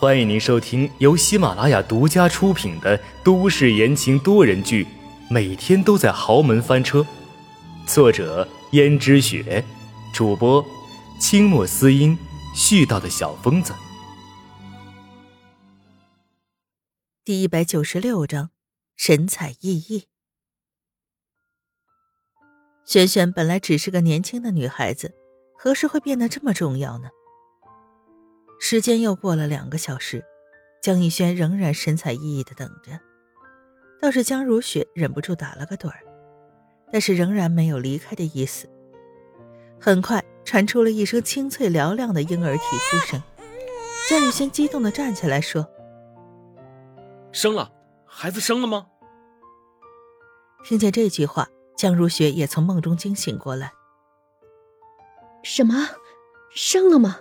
[0.00, 4.84] 欢迎您收听由喜马拉雅独家出品的都市言情多人剧
[5.28, 7.00] 《每天都在豪门翻车》，
[7.84, 9.64] 作者：胭脂雪，
[10.14, 10.64] 主播：
[11.18, 12.16] 清墨思音，
[12.54, 13.74] 絮叨的小疯子。
[17.24, 18.50] 第一百九十六章，
[18.96, 20.04] 神采奕奕。
[22.84, 25.12] 萱萱本来只是个年轻的女孩子。
[25.60, 27.08] 何时会变得这么重要呢？
[28.60, 30.24] 时间又过了两个小时，
[30.82, 32.98] 江逸轩仍然神采奕奕的等着。
[34.00, 36.00] 倒是江如雪忍不住打了个盹儿，
[36.92, 38.68] 但是仍然没有离开的意思。
[39.80, 43.22] 很快传出了一声清脆嘹亮的婴儿啼哭声，
[44.08, 45.68] 江逸轩激动的站起来说
[47.32, 47.72] ：“生了，
[48.04, 48.86] 孩子生了吗？”
[50.64, 53.72] 听见这句话，江如雪也从梦中惊醒过来。
[55.44, 55.88] 什么，
[56.50, 57.20] 生了吗？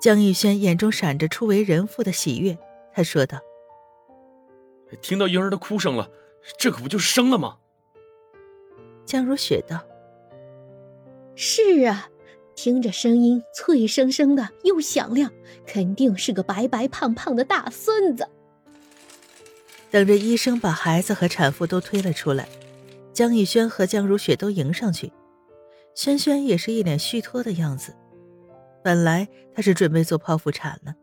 [0.00, 2.56] 江玉轩眼中闪着初为人父的喜悦，
[2.92, 3.40] 他说道
[5.02, 6.08] ：“听到婴儿的哭声了，
[6.56, 7.58] 这可不就是生了吗？”
[9.04, 9.84] 江如雪道
[11.34, 12.08] ：“是啊，
[12.54, 15.32] 听着声音脆生生的又响亮，
[15.66, 18.28] 肯定是个白白胖胖的大孙子。”
[19.90, 22.48] 等着医生把孩子和产妇都推了出来，
[23.12, 25.10] 江玉轩和江如雪都迎上去。
[25.94, 27.96] 轩轩也是一脸虚脱的样子。
[28.88, 30.94] 本来她是准备做剖腹产了，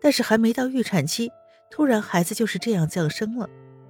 [0.00, 1.30] 但是还没到预产期，
[1.70, 3.46] 突然孩子就是这样降生了，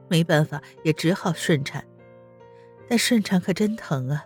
[0.09, 1.84] 没办法，也只好顺产。
[2.89, 4.25] 但顺产可真疼啊！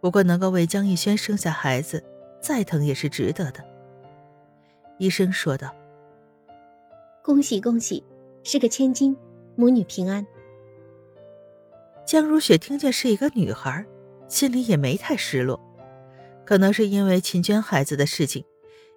[0.00, 2.02] 不过能够为江逸轩生下孩子，
[2.40, 3.62] 再疼也是值得的。
[4.96, 5.74] 医生说道
[7.22, 8.02] ：“恭喜恭喜，
[8.42, 9.14] 是个千金，
[9.56, 10.26] 母女平安。”
[12.06, 13.84] 江如雪听见是一个女孩。
[14.26, 15.60] 心里也没太失落，
[16.46, 18.44] 可能是因为秦娟孩子的事情，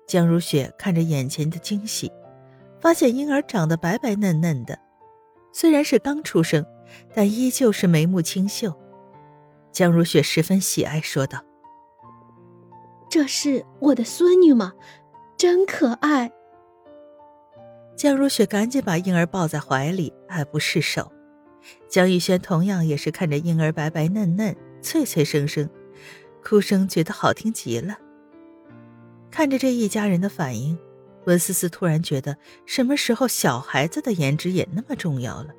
[0.08, 2.12] 江如雪看着眼前的惊喜，
[2.80, 4.78] 发现婴儿长得白白嫩嫩的，
[5.52, 6.64] 虽然是刚出生，
[7.14, 8.74] 但依旧是眉目清秀。
[9.72, 11.44] 江如雪十分喜爱，说道
[13.10, 14.74] ：“这是我的孙女吗？
[15.36, 16.32] 真可爱。”
[17.98, 21.12] 江如雪赶紧把婴儿抱在怀里，爱不释手。
[21.90, 24.56] 江玉轩同样也是看着婴儿白白嫩嫩。
[24.82, 25.70] 脆脆声声，
[26.44, 27.98] 哭声觉得好听极了。
[29.32, 30.78] 看着这一家人的反应，
[31.26, 35.50] 温思思突然觉得，什么时候小孩子的颜值也那么重要了？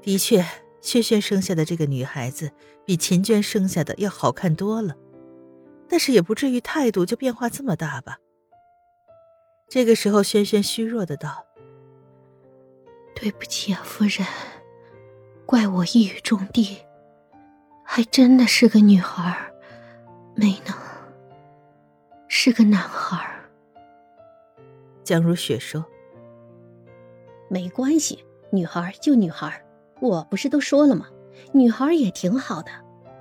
[0.00, 0.44] 的确，
[0.80, 2.50] 轩轩生下的这个女孩子
[2.86, 4.96] 比秦娟生下的要好看多了，
[5.88, 8.18] 但是也不至于态度就变化这么大吧？
[9.68, 11.44] 这个时候，轩轩虚弱的道
[13.14, 14.26] ：“对不起啊，夫人，
[15.44, 16.78] 怪我一语中的。”
[17.90, 19.50] 还真的是个女孩，
[20.36, 20.76] 没能
[22.28, 23.26] 是个男孩。
[25.02, 25.82] 江如雪说
[27.48, 28.22] ：“没关系，
[28.52, 29.64] 女孩就女孩，
[30.02, 31.06] 我不是都说了吗？
[31.52, 32.70] 女孩也挺好的。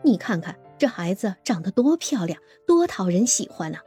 [0.04, 3.80] 你看看这孩子长得多漂亮，多讨人喜欢呢。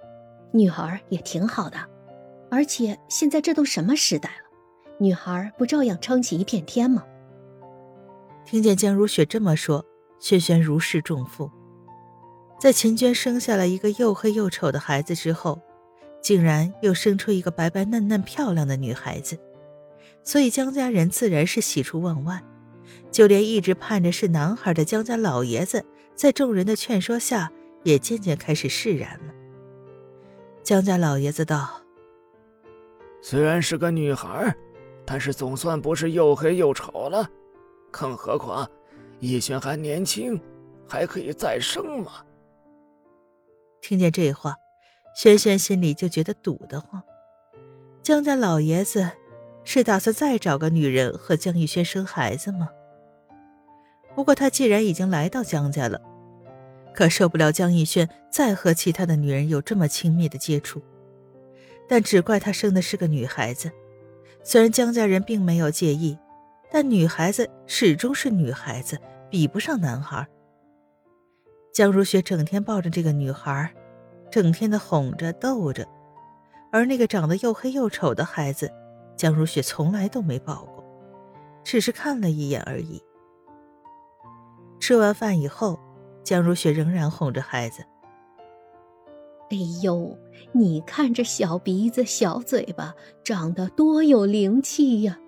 [0.50, 1.76] 女孩也挺好的，
[2.50, 4.50] 而且现在这都什么时代了，
[4.98, 7.04] 女孩不照样撑起一片天吗？”
[8.46, 9.84] 听见江如雪这么说。
[10.20, 11.50] 轩轩如释重负，
[12.60, 15.58] 在秦娟生下了一个又黑又丑的孩子之后，
[16.20, 19.40] 竟然又生出一个白白嫩嫩、漂亮的女孩子，
[20.22, 22.44] 所以江家人自然是喜出望外，
[23.10, 27.50] 就连一直盼着是男孩的江家老爷子，在众人的劝说下，
[27.82, 29.32] 也渐渐开始释然了。
[30.62, 31.80] 江家老爷子道
[33.22, 34.54] ：“虽然是个女孩，
[35.06, 37.26] 但是总算不是又黑又丑了，
[37.90, 38.70] 更何况……”
[39.20, 40.40] 逸轩还年轻，
[40.88, 42.24] 还可以再生嘛。
[43.82, 44.56] 听见这话，
[45.14, 47.02] 轩轩心里就觉得堵得慌。
[48.02, 49.10] 江家老爷子
[49.62, 52.70] 是打算再找个女人和江逸轩生孩子吗？
[54.14, 56.00] 不过他既然已经来到江家了，
[56.94, 60.82] 可受不了江逸轩再和其他的女人有这么亲密的接触。
[61.86, 63.70] 但只怪他生的是个女孩子，
[64.42, 66.18] 虽然江家人并没有介意。
[66.72, 68.96] 但女孩子始终是女孩子，
[69.30, 70.26] 比不上男孩。
[71.72, 73.72] 江如雪整天抱着这个女孩，
[74.30, 75.86] 整天的哄着逗着，
[76.72, 78.70] 而那个长得又黑又丑的孩子，
[79.16, 80.84] 江如雪从来都没抱过，
[81.62, 83.00] 只是看了一眼而已。
[84.80, 85.78] 吃完饭以后，
[86.24, 87.84] 江如雪仍然哄着孩子。
[89.50, 90.16] 哎呦，
[90.52, 92.94] 你看这小鼻子、小嘴巴，
[93.24, 95.18] 长得多有灵气呀！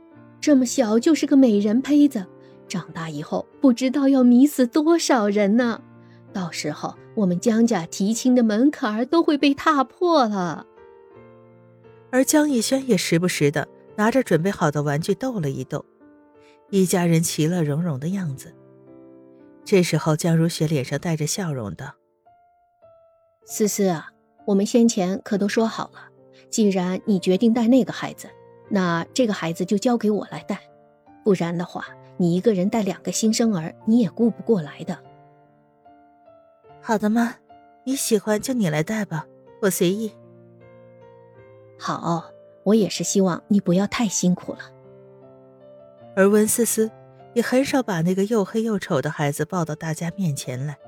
[0.41, 2.27] 这么小就是个美人胚子，
[2.69, 5.81] 长大以后不知道要迷死多少人呢。
[6.33, 10.67] 到时候我们江家提亲的门槛都会被踏破了。
[12.11, 15.85] 而江逸轩也时不时的拿着准备好的玩具逗了一逗，
[16.71, 18.55] 一家人其乐融融的样子。
[19.65, 21.95] 这时候，江如雪脸上带着笑容道
[23.47, 24.11] ：“思思啊，
[24.47, 26.09] 我们先前可都说好了，
[26.51, 28.29] 既然你决定带那个孩子，
[28.69, 30.61] 那这个孩子就交给我来带，
[31.25, 31.87] 不然的话，
[32.23, 34.97] 你一个人带两个新生儿，你也顾不过来的。”
[36.81, 37.35] 好的妈？
[37.83, 39.27] 你喜欢就你来带吧，
[39.61, 40.13] 我随意。
[41.77, 42.23] 好，
[42.63, 44.61] 我也是希望你不要太辛苦了。
[46.15, 46.89] 而温思思
[47.35, 50.79] 也很少把那个又黑又丑的孩子抱到大家面前来，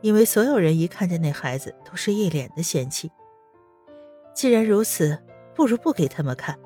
[0.00, 3.12] 因为所有人一看见那孩子，都是一脸的嫌弃。
[4.34, 5.16] 既然如此，
[5.54, 6.58] 不如不给他们看。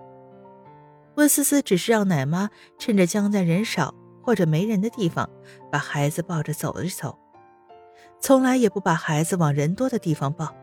[1.17, 2.49] 温思思只是让奶妈
[2.79, 5.29] 趁着江家人少或者没人的地方，
[5.71, 7.19] 把孩子抱着走一走。
[8.21, 10.55] 从来也不把孩子往人多的地方抱，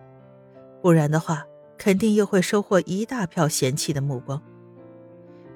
[0.82, 1.44] 不然的话，
[1.78, 4.42] 肯定又会收获一大票嫌弃的目光。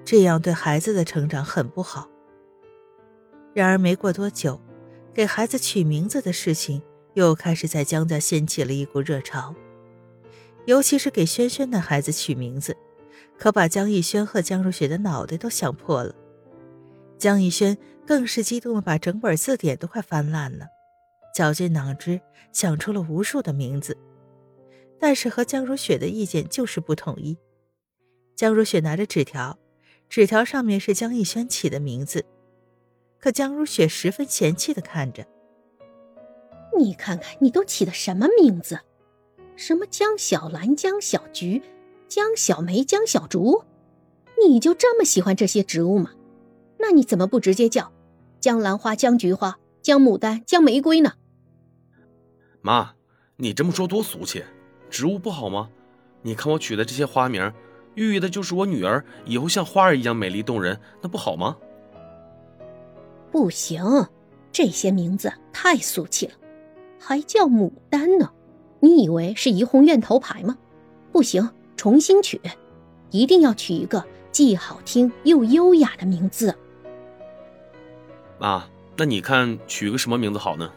[0.03, 2.09] 这样对孩子的成长很不好。
[3.53, 4.59] 然而没过多久，
[5.13, 6.81] 给孩子取名字的事情
[7.13, 9.53] 又开始在江家掀起了一股热潮。
[10.65, 12.75] 尤其是给轩轩的孩子取名字，
[13.37, 16.13] 可把江逸轩和江如雪的脑袋都想破了。
[17.17, 20.67] 江逸轩更是激动的把整本字典都快翻烂了。
[21.33, 22.19] 绞尽脑汁
[22.51, 23.95] 想出了无数的名字，
[24.99, 27.37] 但是和江如雪的意见就是不统一。
[28.35, 29.59] 江如雪拿着纸条，
[30.09, 32.25] 纸条上面是江逸轩起的名字，
[33.19, 35.27] 可江如雪十分嫌弃的看着
[36.75, 38.79] ：“你看看，你都起的什么名字？
[39.55, 41.61] 什么江小兰、江小菊、
[42.07, 43.63] 江小梅、江小竹？
[44.45, 46.11] 你就这么喜欢这些植物吗？
[46.79, 47.91] 那你怎么不直接叫
[48.39, 51.13] 江兰花、江菊花、江牡丹、江玫瑰呢？”
[52.61, 52.93] 妈，
[53.35, 54.43] 你这么说多俗气，
[54.89, 55.69] 植物不好吗？
[56.21, 57.51] 你看我取的这些花名，
[57.95, 61.57] 寓意的就是我女儿以后像花儿一样美丽动人，那不好吗？
[63.31, 63.83] 不行，
[64.51, 66.33] 这些名字太俗气了，
[66.99, 68.31] 还叫牡丹呢？
[68.79, 70.57] 你以为是怡红院头牌吗？
[71.11, 72.41] 不行，重新取，
[73.11, 76.53] 一定要取一个既好听又优雅的名字。
[78.39, 80.69] 妈，那你看取个什么名字好呢？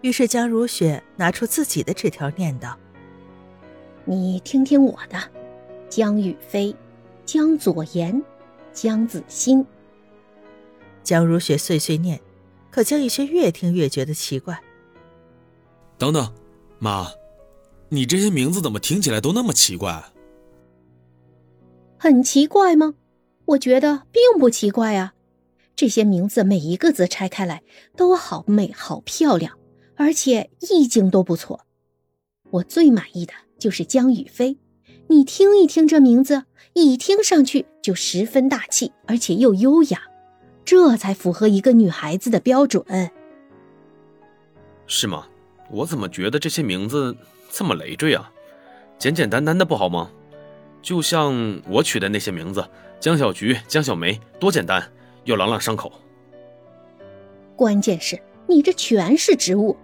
[0.00, 2.78] 于是江如雪拿出自己的纸条，念道
[4.04, 5.18] ：“你听听我的，
[5.88, 6.74] 江雨飞，
[7.24, 8.22] 江左言，
[8.72, 9.66] 江子欣。”
[11.02, 12.20] 江如雪碎碎念，
[12.70, 14.60] 可江逸轩越听越觉得奇怪。
[15.96, 16.32] 等等，
[16.78, 17.08] 妈，
[17.94, 20.04] 你这些名字怎么听起来都那么奇怪？
[21.96, 22.94] 很奇怪吗？
[23.46, 25.14] 我觉得并不奇怪啊，
[25.76, 27.62] 这些名字每一个字拆开来
[27.96, 29.58] 都好美，好漂亮。
[29.96, 31.66] 而且意境都不错，
[32.50, 34.58] 我最满意的就是江雨飞。
[35.06, 40.02] 你听一听这名字，一听上去就十分大气，而且又优雅，
[40.64, 42.84] 这才符合一个女孩子的标准。
[44.86, 45.28] 是吗？
[45.70, 47.16] 我怎么觉得这些名字
[47.50, 48.30] 这么累赘啊？
[48.98, 50.10] 简简单单的不好吗？
[50.82, 52.68] 就像我取的那些名字，
[53.00, 54.92] 江小菊、江小梅，多简单
[55.24, 55.90] 又朗朗上口。
[57.56, 59.76] 关键是你这全是植物。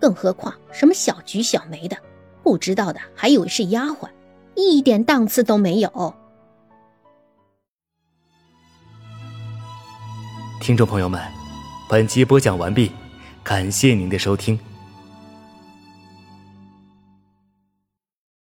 [0.00, 1.96] 更何况什么小菊、小梅的，
[2.42, 4.08] 不知道的还以为是丫鬟，
[4.54, 6.14] 一点档次都没有。
[10.60, 11.20] 听众朋友们，
[11.88, 12.92] 本集播讲完毕，
[13.42, 14.58] 感谢您的收听。